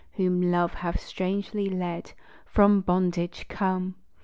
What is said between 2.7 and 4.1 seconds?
bondage, come!